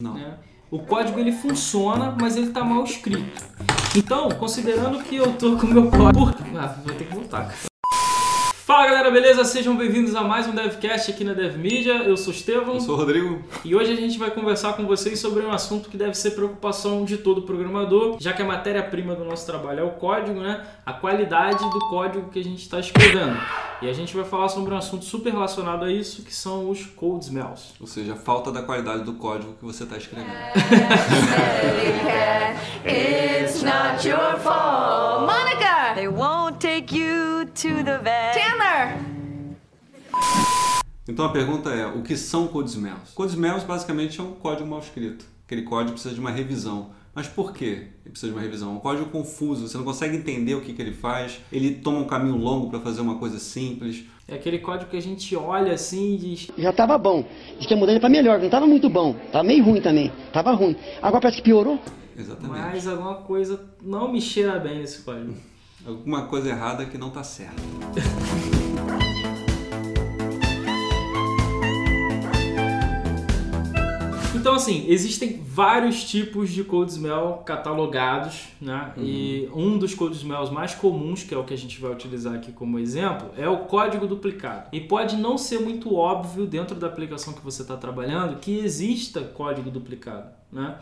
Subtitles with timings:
[0.00, 0.14] Não.
[0.14, 0.38] né?
[0.70, 3.42] O código ele funciona, mas ele tá mal escrito.
[3.96, 6.32] Então, considerando que eu tô com o meu código.
[6.56, 7.67] Ah, vou ter que voltar, cara.
[8.78, 9.44] Fala galera, beleza?
[9.44, 11.94] Sejam bem-vindos a mais um DevCast aqui na DevMedia.
[11.94, 13.42] Eu sou o Estevão Eu sou o Rodrigo.
[13.64, 17.04] e hoje a gente vai conversar com vocês sobre um assunto que deve ser preocupação
[17.04, 20.64] de todo programador, já que a matéria-prima do nosso trabalho é o código, né?
[20.86, 23.36] A qualidade do código que a gente está escrevendo.
[23.82, 26.86] E a gente vai falar sobre um assunto super relacionado a isso, que são os
[26.86, 27.74] code smells.
[27.80, 30.30] Ou seja, a falta da qualidade do código que você está escrevendo.
[32.86, 35.26] It's not your fault.
[35.26, 35.67] Monica!
[37.60, 38.34] To the vet.
[38.34, 39.00] Tanner!
[41.08, 43.12] Então a pergunta é, o que são code smells?
[43.16, 45.24] Code smells basicamente é um código mal escrito.
[45.44, 46.90] Aquele código precisa de uma revisão.
[47.12, 48.70] Mas por que ele precisa de uma revisão?
[48.70, 51.98] É um código confuso, você não consegue entender o que, que ele faz, ele toma
[51.98, 54.04] um caminho longo para fazer uma coisa simples.
[54.28, 57.24] É aquele código que a gente olha assim e diz: Já tava bom.
[57.58, 59.16] Diz que ia mudando pra melhor, não tava muito bom.
[59.32, 60.12] Tava meio ruim também.
[60.32, 60.76] Tava ruim.
[61.02, 61.80] Agora parece que piorou.
[62.16, 62.60] Exatamente.
[62.60, 65.34] mas alguma coisa não me cheira bem nesse código.
[65.88, 67.62] Alguma coisa errada que não está certa.
[74.34, 78.92] Então, assim, existem vários tipos de code smell catalogados, né?
[78.96, 82.34] E um dos code smells mais comuns, que é o que a gente vai utilizar
[82.34, 84.68] aqui como exemplo, é o código duplicado.
[84.72, 89.20] E pode não ser muito óbvio dentro da aplicação que você está trabalhando que exista
[89.20, 90.76] código duplicado, né?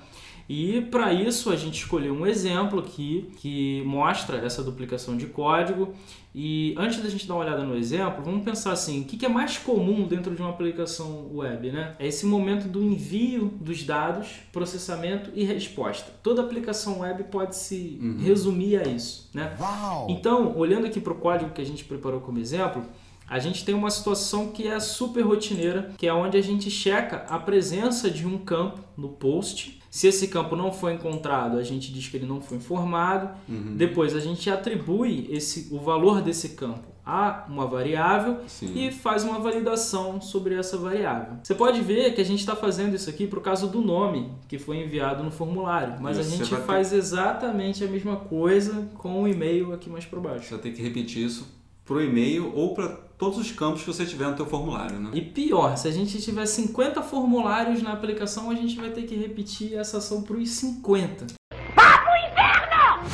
[0.49, 5.95] E para isso a gente escolheu um exemplo aqui que mostra essa duplicação de código.
[6.39, 9.25] E antes da gente dar uma olhada no exemplo, vamos pensar assim: o que que
[9.25, 11.73] é mais comum dentro de uma aplicação web?
[11.73, 11.97] Né?
[11.99, 16.13] É esse momento do envio dos dados, processamento e resposta.
[16.23, 19.31] Toda aplicação web pode se resumir a isso.
[19.33, 19.57] Né?
[20.11, 22.85] Então, olhando aqui para o código que a gente preparou como exemplo,
[23.29, 27.25] a gente tem uma situação que é super rotineira, que é onde a gente checa
[27.29, 29.81] a presença de um campo no post.
[29.97, 33.31] Se esse campo não foi encontrado, a gente diz que ele não foi informado.
[33.49, 38.73] Depois a gente atribui esse, o valor desse campo a uma variável Sim.
[38.77, 41.39] e faz uma validação sobre essa variável.
[41.43, 44.59] Você pode ver que a gente está fazendo isso aqui por causa do nome que
[44.59, 48.17] foi enviado no formulário, mas a Isso, gente você vai ter- faz exatamente a mesma
[48.17, 50.45] coisa com o e-mail aqui mais para baixo.
[50.45, 51.49] Você vai ter que repetir isso
[51.87, 55.11] pro e-mail ou para todos os campos que você tiver no teu formulário, né?
[55.15, 59.15] E pior, se a gente tiver 50 formulários na aplicação, a gente vai ter que
[59.15, 61.27] repetir essa ação para os 50.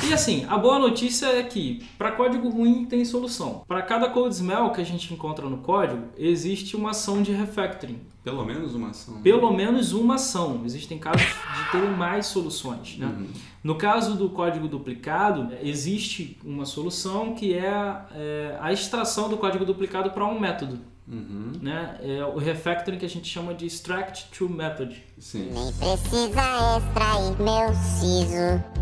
[0.09, 3.63] E assim, a boa notícia é que para código ruim tem solução.
[3.67, 8.01] Para cada code smell que a gente encontra no código, existe uma ação de refactoring.
[8.25, 9.21] Pelo menos uma ação.
[9.21, 10.63] Pelo menos uma ação.
[10.65, 12.97] Existem casos de terem mais soluções.
[12.97, 13.27] Né?
[13.65, 19.65] No caso do código duplicado, existe uma solução que é, é, a extração do código
[19.65, 20.79] duplicado para um método.
[21.09, 21.53] Uhum.
[21.61, 21.99] Né?
[22.01, 25.03] É o refactoring que a gente chama de extract to method.
[25.19, 25.51] Sim.
[25.53, 28.82] Nem precisa extrair meu siso.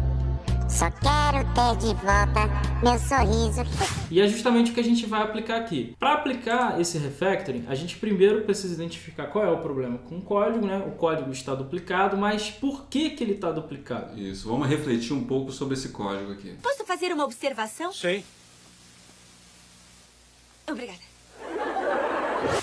[0.70, 2.48] Só quero ter de volta
[2.80, 3.60] meu sorriso.
[4.08, 5.96] E é justamente o que a gente vai aplicar aqui.
[5.98, 10.22] Para aplicar esse refactoring, a gente primeiro precisa identificar qual é o problema com o
[10.22, 10.78] código, né?
[10.86, 14.18] O código está duplicado, mas por que, que ele está duplicado?
[14.18, 14.48] Isso.
[14.48, 16.56] Vamos refletir um pouco sobre esse código aqui.
[16.62, 17.92] Posso fazer uma observação?
[17.92, 18.22] Sim.
[20.70, 21.00] Obrigada.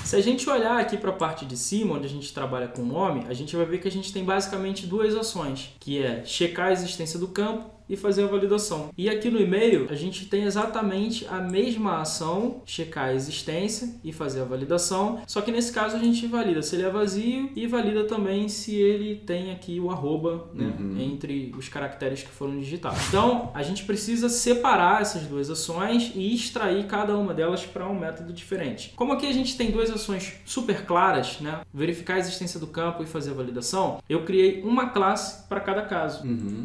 [0.05, 2.81] Se a gente olhar aqui para a parte de cima, onde a gente trabalha com
[2.83, 6.67] nome, a gente vai ver que a gente tem basicamente duas ações, que é checar
[6.67, 8.89] a existência do campo e fazer a validação.
[8.97, 14.11] E aqui no e-mail, a gente tem exatamente a mesma ação, checar a existência e
[14.11, 17.67] fazer a validação, só que nesse caso a gente valida se ele é vazio e
[17.67, 23.07] valida também se ele tem aqui o arroba né, entre os caracteres que foram digitados.
[23.07, 27.97] Então, a gente precisa separar essas duas ações e extrair cada uma delas para um
[27.97, 28.93] método diferente.
[28.95, 33.03] Como aqui a gente tem duas ações super claras, né, verificar a existência do campo
[33.03, 36.23] e fazer a validação, eu criei uma classe para cada caso.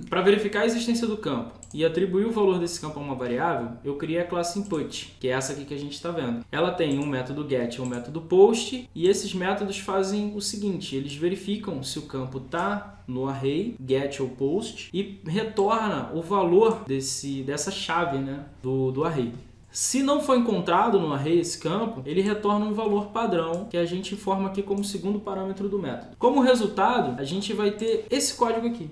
[0.08, 3.76] Para verificar a existência do campo e atribuir o valor desse campo a uma variável,
[3.84, 6.44] eu criei a classe input, que é essa aqui que a gente está vendo.
[6.52, 10.94] Ela tem um método get e um método post, e esses métodos fazem o seguinte:
[10.94, 16.84] eles verificam se o campo está no array get ou post e retorna o valor
[16.86, 19.32] desse, dessa chave né, do, do array.
[19.72, 23.86] Se não for encontrado no array esse campo, ele retorna um valor padrão que a
[23.86, 26.14] gente informa aqui como segundo parâmetro do método.
[26.18, 28.90] Como resultado, a gente vai ter esse código aqui.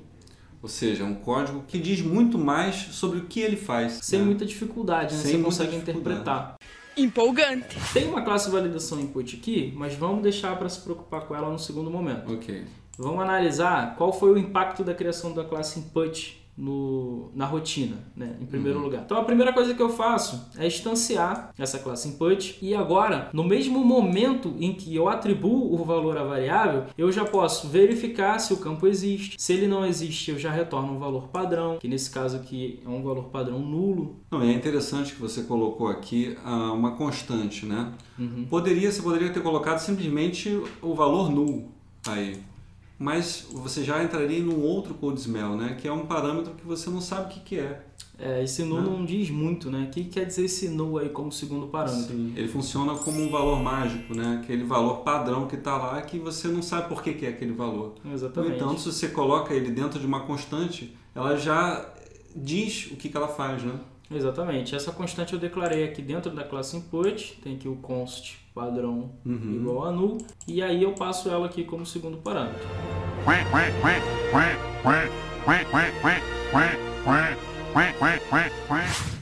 [0.62, 4.00] Ou seja, é um código que diz muito mais sobre o que ele faz.
[4.02, 4.24] sem né?
[4.26, 5.20] muita dificuldade, né?
[5.20, 6.56] Sem Você consegue interpretar.
[6.96, 7.78] Empolgante.
[7.94, 11.58] Tem uma classe validação input aqui, mas vamos deixar para se preocupar com ela no
[11.58, 12.32] segundo momento.
[12.32, 12.64] Ok.
[12.98, 18.36] Vamos analisar qual foi o impacto da criação da classe input no, na rotina, né,
[18.40, 19.02] em primeiro lugar.
[19.04, 23.42] Então a primeira coisa que eu faço é instanciar essa classe input e agora, no
[23.42, 28.52] mesmo momento em que eu atribuo o valor à variável, eu já posso verificar se
[28.52, 29.36] o campo existe.
[29.38, 32.88] Se ele não existe, eu já retorno um valor padrão, que nesse caso aqui é
[32.88, 34.16] um valor padrão nulo.
[34.30, 37.92] Não, é interessante que você colocou aqui ah, uma constante, né?
[38.50, 41.70] Poderia, você poderia ter colocado simplesmente o valor null
[42.06, 42.38] aí.
[43.00, 45.74] Mas você já entraria em um outro code smell, né?
[45.80, 47.82] Que é um parâmetro que você não sabe o que, que é.
[48.18, 49.86] É, esse null não diz muito, né?
[49.88, 52.14] O que quer dizer esse null aí como segundo parâmetro?
[52.14, 54.40] Ele funciona como um valor mágico, né?
[54.42, 57.52] Aquele valor padrão que está lá que você não sabe por que, que é aquele
[57.52, 57.94] valor.
[58.12, 58.50] Exatamente.
[58.50, 61.90] No entanto, se você coloca ele dentro de uma constante, ela já
[62.36, 63.80] diz o que, que ela faz, né?
[64.10, 64.74] Exatamente.
[64.74, 69.84] Essa constante eu declarei aqui dentro da classe input, tem aqui o const padrão igual
[69.86, 72.60] a null, e aí eu passo ela aqui como segundo parâmetro.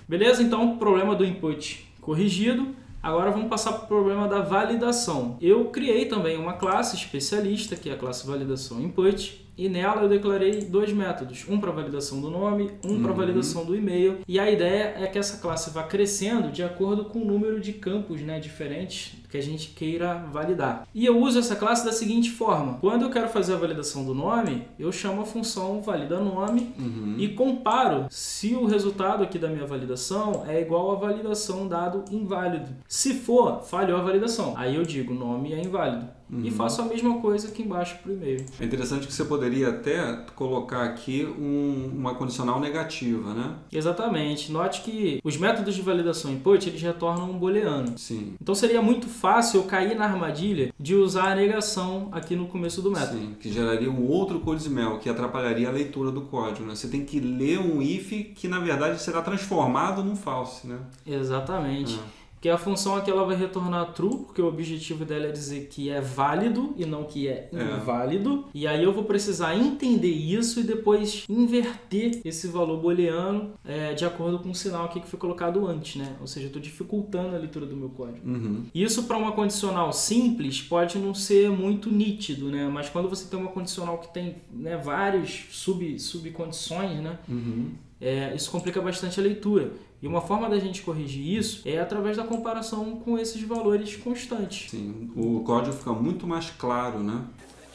[0.08, 0.42] Beleza?
[0.42, 2.74] Então, problema do input corrigido.
[3.02, 5.36] Agora vamos passar para o problema da validação.
[5.40, 10.08] Eu criei também uma classe especialista, que é a classe validação input, e nela eu
[10.08, 14.20] declarei dois métodos, um para validação do nome, um para validação do e-mail.
[14.26, 17.72] E a ideia é que essa classe vá crescendo de acordo com o número de
[17.72, 20.86] campos né, diferentes que a gente queira validar.
[20.94, 24.14] E eu uso essa classe da seguinte forma: quando eu quero fazer a validação do
[24.14, 26.72] nome, eu chamo a função valida nome
[27.18, 32.68] e comparo se o resultado aqui da minha validação é igual à validação dado inválido.
[32.86, 34.54] Se for, falhou a validação.
[34.56, 36.17] Aí eu digo nome é inválido.
[36.44, 38.44] E faço a mesma coisa aqui embaixo para o e-mail.
[38.60, 43.54] É interessante que você poderia até colocar aqui um- uma condicional negativa, né?
[43.72, 44.52] Exatamente.
[44.52, 47.96] Note que os métodos de validação input eles retornam um booleano.
[47.96, 48.34] Sim.
[48.40, 52.82] Então seria muito fácil eu cair na armadilha de usar a negação aqui no começo
[52.82, 53.18] do método.
[53.18, 56.66] Sim, que geraria um outro code smell que atrapalharia a leitura do código.
[56.66, 56.74] Né?
[56.74, 60.66] Você tem que ler um if que na verdade será transformado num false.
[60.66, 60.78] Né?
[61.06, 61.98] Exatamente.
[62.02, 62.17] Ah.
[62.40, 65.90] Que a função aqui ela vai retornar true, porque o objetivo dela é dizer que
[65.90, 67.76] é válido e não que é É.
[67.76, 68.44] inválido.
[68.54, 74.04] E aí eu vou precisar entender isso e depois inverter esse valor booleano é, de
[74.04, 76.16] acordo com o sinal aqui que foi colocado antes, né?
[76.20, 78.28] Ou seja, eu estou dificultando a leitura do meu código.
[78.28, 78.64] Uhum.
[78.74, 82.68] Isso para uma condicional simples pode não ser muito nítido, né?
[82.72, 87.18] Mas quando você tem uma condicional que tem né, vários sub, subcondições, né?
[87.28, 87.70] Uhum.
[88.00, 89.72] É, isso complica bastante a leitura.
[90.00, 94.70] E uma forma da gente corrigir isso é através da comparação com esses valores constantes.
[94.70, 97.24] Sim, o código fica muito mais claro, né?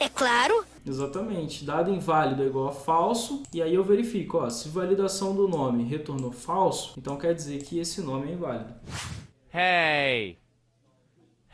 [0.00, 0.64] É claro.
[0.86, 1.64] Exatamente.
[1.64, 3.42] Dado inválido é igual a falso.
[3.52, 7.78] E aí eu verifico, ó, se validação do nome retornou falso, então quer dizer que
[7.78, 8.74] esse nome é inválido.
[9.52, 10.38] Hey!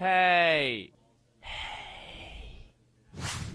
[0.01, 1.00] Hey!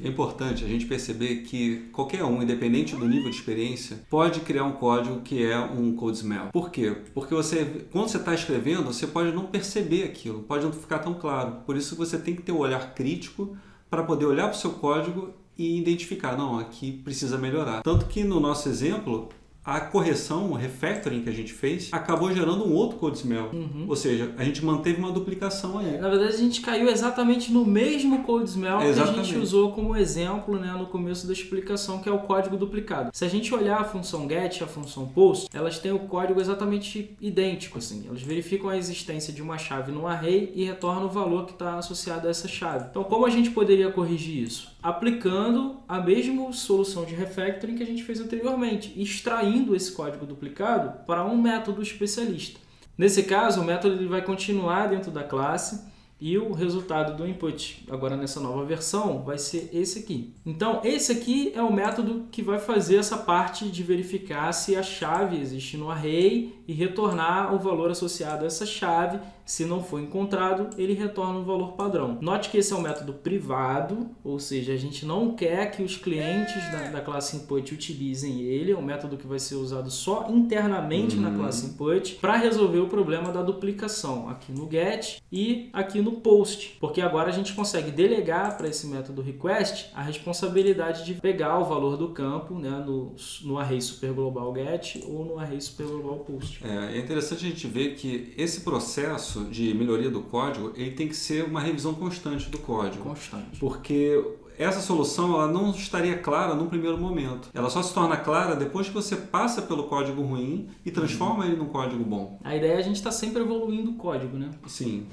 [0.03, 4.63] É importante a gente perceber que qualquer um, independente do nível de experiência, pode criar
[4.63, 6.47] um código que é um code smell.
[6.51, 6.95] Por quê?
[7.13, 11.13] Porque você, quando você está escrevendo, você pode não perceber aquilo, pode não ficar tão
[11.13, 11.57] claro.
[11.65, 13.57] Por isso você tem que ter o um olhar crítico
[13.89, 17.81] para poder olhar para o seu código e identificar, não, aqui precisa melhorar.
[17.81, 19.29] Tanto que no nosso exemplo,
[19.65, 23.49] a correção, o refactoring que a gente fez, acabou gerando um outro code smell.
[23.87, 25.97] Ou seja, a gente manteve uma duplicação aí.
[25.97, 29.95] Na verdade, a gente caiu exatamente no mesmo code smell que a gente usou como
[29.95, 33.09] exemplo né, no começo da explicação, que é o código duplicado.
[33.13, 36.39] Se a gente olhar a função get e a função post, elas têm o código
[36.39, 37.79] exatamente idêntico.
[37.79, 38.05] Assim.
[38.07, 41.77] Elas verificam a existência de uma chave no array e retornam o valor que está
[41.77, 42.87] associado a essa chave.
[42.91, 44.74] Então, como a gente poderia corrigir isso?
[44.85, 51.03] Aplicando a mesma solução de refactoring que a gente fez anteriormente, extraindo esse código duplicado
[51.07, 52.59] para um método especialista.
[52.95, 55.83] Nesse caso, o método ele vai continuar dentro da classe
[56.21, 60.33] e o resultado do input, agora nessa nova versão, vai ser esse aqui.
[60.45, 64.83] Então, esse aqui é o método que vai fazer essa parte de verificar se a
[64.83, 69.19] chave existe no array e retornar o valor associado a essa chave.
[69.45, 72.17] Se não for encontrado, ele retorna um valor padrão.
[72.19, 75.95] Note que esse é um método privado, ou seja, a gente não quer que os
[75.95, 78.71] clientes da, da classe input utilizem ele.
[78.71, 82.87] É um método que vai ser usado só internamente na classe input para resolver o
[82.87, 87.91] problema da duplicação aqui no get e aqui no post, porque agora a gente consegue
[87.91, 93.15] delegar para esse método request a responsabilidade de pegar o valor do campo né, no,
[93.43, 96.65] no array superglobal get ou no array superglobal post.
[96.65, 101.07] É, é interessante a gente ver que esse processo de melhoria do código ele tem
[101.07, 103.03] que ser uma revisão constante do código.
[103.03, 103.59] Constante.
[103.59, 104.23] Porque
[104.57, 107.49] essa solução ela não estaria clara no primeiro momento.
[107.53, 111.57] Ela só se torna clara depois que você passa pelo código ruim e transforma ele
[111.57, 112.39] num código bom.
[112.43, 114.49] A ideia é a gente estar sempre evoluindo o código, né?
[114.67, 115.05] Sim.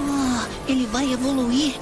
[0.00, 1.74] Oh, ele vai evoluir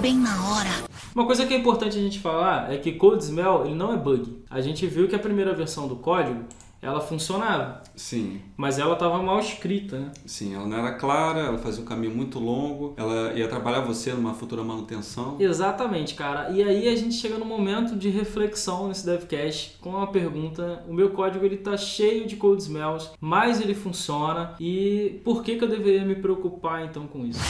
[0.00, 0.70] bem na hora.
[1.14, 3.96] Uma coisa que é importante a gente falar é que Code Smell ele não é
[3.96, 4.42] bug.
[4.50, 6.44] A gente viu que a primeira versão do código
[6.80, 8.40] ela funcionava, Sim.
[8.56, 10.10] mas ela estava mal escrita, né?
[10.24, 14.12] Sim, ela não era clara, ela fazia um caminho muito longo, ela ia atrapalhar você
[14.12, 15.36] numa futura manutenção.
[15.40, 16.50] Exatamente, cara.
[16.50, 20.94] E aí a gente chega no momento de reflexão nesse devcast com a pergunta: o
[20.94, 25.64] meu código ele tá cheio de code smells, mas ele funciona e por que que
[25.64, 27.40] eu deveria me preocupar então com isso?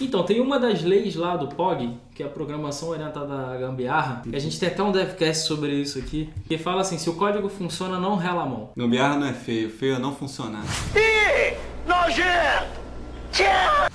[0.00, 4.22] Então, tem uma das leis lá do POG, que é a Programação Orientada à Gambiarra,
[4.28, 7.14] que a gente tem até um devcast sobre isso aqui, que fala assim, se o
[7.14, 8.70] código funciona, não rela a mão.
[8.76, 10.64] Gambiarra não é feio, feio é não funcionar.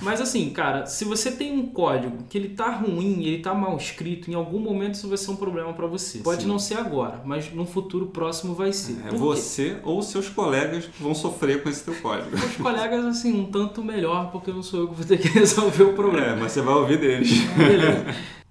[0.02, 3.76] Mas assim, cara, se você tem um código que ele tá ruim, ele tá mal
[3.76, 6.18] escrito, em algum momento isso vai ser um problema para você.
[6.18, 6.48] Pode Sim.
[6.48, 8.98] não ser agora, mas no futuro próximo vai ser.
[9.06, 9.16] É Por quê?
[9.16, 12.34] você ou seus colegas que vão sofrer com esse teu código.
[12.34, 15.84] Os colegas, assim, um tanto melhor, porque não sou eu que vou ter que resolver
[15.84, 16.26] o problema.
[16.26, 17.30] É, mas você vai ouvir deles.
[17.56, 18.04] Beleza.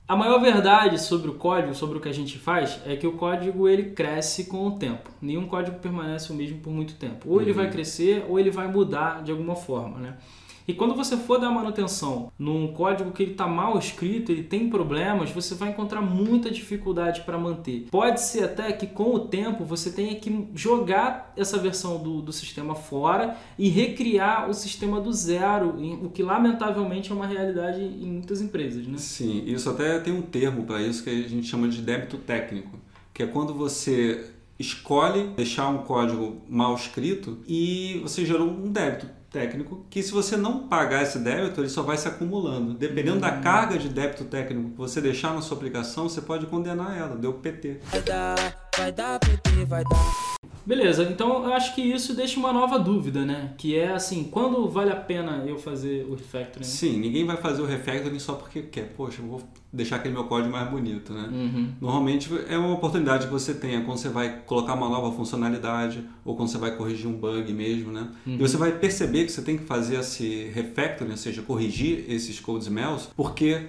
[0.08, 3.14] A maior verdade sobre o código, sobre o que a gente faz, é que o
[3.14, 5.10] código ele cresce com o tempo.
[5.22, 7.30] Nenhum código permanece o mesmo por muito tempo.
[7.30, 10.18] Ou ele vai crescer ou ele vai mudar de alguma forma, né?
[10.68, 14.70] E quando você for dar manutenção num código que ele está mal escrito, ele tem
[14.70, 17.88] problemas, você vai encontrar muita dificuldade para manter.
[17.92, 22.32] Pode ser até que com o tempo você tenha que jogar essa versão do, do
[22.32, 28.12] sistema fora e recriar o sistema do zero, o que lamentavelmente é uma realidade em
[28.12, 28.98] muitas empresas, né?
[28.98, 32.78] Sim, isso até tem um termo para isso que a gente chama de débito técnico,
[33.14, 39.21] que é quando você escolhe deixar um código mal escrito e você gerou um débito
[39.32, 42.74] técnico que se você não pagar esse débito, ele só vai se acumulando.
[42.74, 46.98] Dependendo da carga de débito técnico que você deixar na sua aplicação, você pode condenar
[46.98, 47.80] ela, deu PT.
[50.66, 53.54] Beleza, então eu acho que isso deixa uma nova dúvida, né?
[53.58, 56.64] Que é assim, quando vale a pena eu fazer o refactoring?
[56.64, 58.94] Sim, ninguém vai fazer o refactoring só porque quer.
[58.96, 59.42] Poxa, eu vou
[59.74, 61.30] deixar aquele meu código mais bonito, né?
[61.80, 66.36] Normalmente é uma oportunidade que você tenha quando você vai colocar uma nova funcionalidade ou
[66.36, 68.10] quando você vai corrigir um bug mesmo, né?
[68.26, 72.40] E você vai perceber que você tem que fazer esse refactoring, ou seja, corrigir esses
[72.40, 73.68] code smells, porque,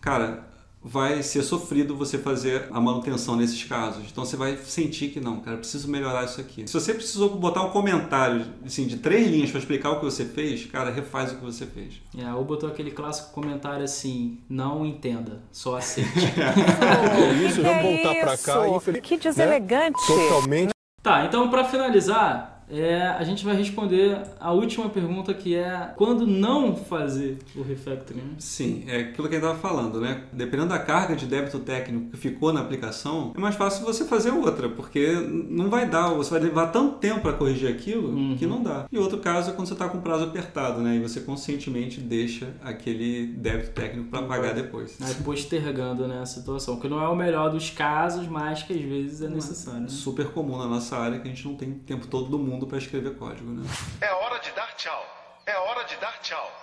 [0.00, 0.51] cara,
[0.84, 4.04] vai ser sofrido você fazer a manutenção nesses casos.
[4.10, 6.66] Então você vai sentir que não, cara, preciso melhorar isso aqui.
[6.66, 10.24] Se você precisou botar um comentário assim, de três linhas para explicar o que você
[10.24, 11.94] fez, cara, refaz o que você fez.
[12.18, 16.10] É, ou botou aquele clássico comentário assim, não entenda, só aceite.
[17.46, 18.68] isso, vamos voltar pra cá.
[18.68, 19.20] infeliz- Que né?
[19.22, 20.06] deselegante.
[20.06, 20.72] Totalmente.
[21.02, 26.26] tá, então para finalizar, é, a gente vai responder a última pergunta que é quando
[26.26, 28.20] não fazer o refactoring?
[28.20, 28.30] né?
[28.38, 30.22] Sim, é aquilo que a gente estava falando, né?
[30.32, 34.30] Dependendo da carga de débito técnico que ficou na aplicação, é mais fácil você fazer
[34.30, 35.12] outra, porque
[35.48, 38.86] não vai dar, você vai levar tanto tempo para corrigir aquilo que não dá.
[38.90, 40.96] E outro caso é quando você está com prazo apertado, né?
[40.96, 44.96] E você conscientemente deixa aquele débito técnico para pagar depois.
[45.00, 48.80] Aí postergando né, a situação, que não é o melhor dos casos, mas que às
[48.80, 49.82] vezes é necessário.
[49.82, 49.88] né?
[49.88, 52.78] Super comum na nossa área que a gente não tem tempo todo do mundo para
[52.78, 53.68] escrever código, né?
[54.00, 55.04] É hora de dar tchau.
[55.46, 56.62] É hora de dar tchau.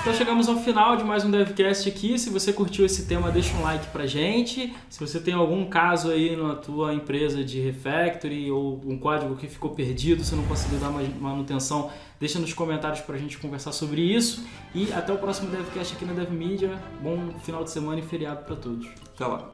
[0.00, 2.18] Então chegamos ao final de mais um DevCast aqui.
[2.18, 4.76] Se você curtiu esse tema, deixa um like pra gente.
[4.88, 9.48] Se você tem algum caso aí na tua empresa de refactory ou um código que
[9.48, 11.90] ficou perdido, você não conseguiu dar mais manutenção,
[12.20, 14.46] deixa nos comentários pra gente conversar sobre isso.
[14.74, 16.80] E até o próximo DevCast aqui na DevMedia.
[17.00, 18.86] Bom final de semana e feriado pra todos.
[19.14, 19.50] Até lá.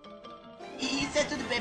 [0.78, 1.60] Isso é tudo, bem,